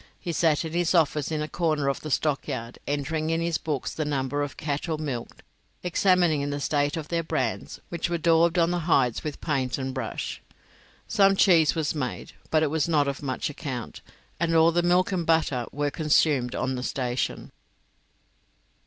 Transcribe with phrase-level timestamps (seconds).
[0.19, 3.93] He sat in his office in a corner of the stockyard, entering in his books
[3.93, 5.43] the number of cattle milked, and
[5.83, 9.93] examining the state of their brands, which were daubed on the hides with paint and
[9.93, 10.41] brush.
[11.07, 14.01] Some cheese was made, but it was not of much account,
[14.39, 17.51] and all the milk and butter were consumed on the station.